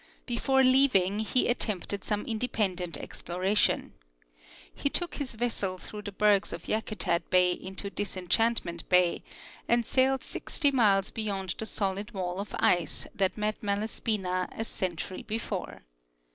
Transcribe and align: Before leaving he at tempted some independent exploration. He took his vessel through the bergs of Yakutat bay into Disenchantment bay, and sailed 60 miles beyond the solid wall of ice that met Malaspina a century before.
Before 0.25 0.63
leaving 0.63 1.19
he 1.19 1.47
at 1.47 1.59
tempted 1.59 2.03
some 2.03 2.25
independent 2.25 2.97
exploration. 2.97 3.93
He 4.73 4.89
took 4.89 5.17
his 5.17 5.35
vessel 5.35 5.77
through 5.77 6.01
the 6.01 6.11
bergs 6.11 6.51
of 6.51 6.67
Yakutat 6.67 7.29
bay 7.29 7.51
into 7.51 7.91
Disenchantment 7.91 8.89
bay, 8.89 9.21
and 9.69 9.85
sailed 9.85 10.23
60 10.23 10.71
miles 10.71 11.11
beyond 11.11 11.53
the 11.59 11.67
solid 11.67 12.15
wall 12.15 12.39
of 12.39 12.55
ice 12.57 13.05
that 13.13 13.37
met 13.37 13.61
Malaspina 13.61 14.49
a 14.57 14.63
century 14.65 15.21
before. 15.21 15.83